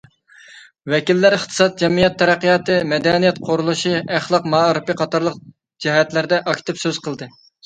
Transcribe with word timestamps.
ۋەكىللەر 0.93 1.35
ئىقتىساد، 1.37 1.75
جەمئىيەت 1.81 2.15
تەرەققىياتى، 2.21 2.77
مەدەنىيەت 2.93 3.37
قۇرۇلۇشى، 3.49 3.93
ئەخلاق 4.17 4.49
مائارىپى 4.55 4.97
قاتارلىق 5.03 5.37
جەھەتلەردە 5.87 6.43
ئاكتىپ 6.49 6.83
سۆز 6.87 7.01
قىلدى. 7.09 7.31